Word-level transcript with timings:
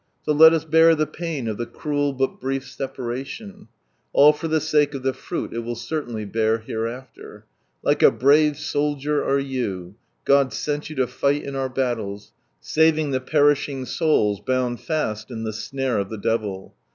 So 0.23 0.31
let 0.33 0.51
us 0.51 0.65
bear 0.65 0.95
the 0.95 1.05
pain 1.05 1.47
of 1.47 1.57
the 1.57 1.67
cruel 1.67 2.11
but 2.11 2.41
brief 2.41 2.63
separalion, 2.65 3.67
All 4.13 4.35
(or 4.41 4.49
[he 4.49 4.59
sake 4.59 4.95
of 4.95 5.03
the 5.03 5.13
fruit 5.13 5.53
it 5.53 5.59
will 5.59 5.75
certainly 5.75 6.25
bear 6.25 6.57
hereafter. 6.57 7.45
Like 7.83 8.01
a 8.01 8.09
brave 8.09 8.57
soldier 8.57 9.23
are 9.23 9.37
you: 9.37 9.93
God 10.25 10.53
sent 10.53 10.89
you 10.89 10.95
to 10.95 11.05
flghl 11.05 11.43
in 11.43 11.55
our 11.55 11.69
lutlles, 11.69 12.31
Saving 12.59 13.11
the 13.11 13.21
perishing 13.21 13.85
louU 13.85 14.37
bound 14.43 14.79
fast 14.79 15.29
in 15.29 15.43
the 15.43 15.53
mate 15.71 15.89
of 16.01 16.09
the 16.09 16.17
devil. 16.17 16.73